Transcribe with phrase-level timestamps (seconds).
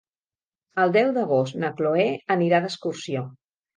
[0.83, 2.07] El deu d'agost na Chloé
[2.37, 3.27] anirà d'excursió.